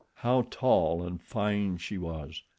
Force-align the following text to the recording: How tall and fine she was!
How 0.15 0.47
tall 0.49 1.03
and 1.03 1.21
fine 1.21 1.77
she 1.77 1.99
was! 1.99 2.41